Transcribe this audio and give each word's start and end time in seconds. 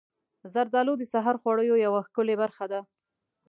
زردالو 0.53 0.93
د 0.97 1.03
سحر 1.13 1.35
خوړو 1.41 1.63
یوه 1.85 1.99
ښکلې 2.07 2.35
برخه 2.41 2.65
ده. 2.71 2.79